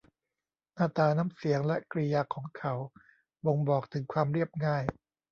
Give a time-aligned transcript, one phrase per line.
[0.75, 2.73] หน้าตา น้ำเสียง และกริยาของเขา
[3.45, 4.83] บ่งบอกถึงความเรียบง่าย